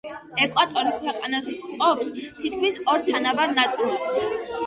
[0.43, 2.09] ეკვატორი ქვეყნას ჰყოფს
[2.39, 4.27] თითქმის ორ თანაბარ ნაწილად.